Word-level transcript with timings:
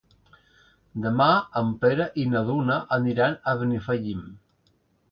Demà 1.03 1.27
en 1.63 1.69
Pere 1.85 2.09
i 2.25 2.27
na 2.33 2.43
Duna 2.51 2.81
aniran 3.01 3.39
a 3.53 3.57
Benifallim. 3.63 4.27